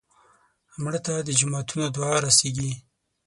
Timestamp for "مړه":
0.83-0.99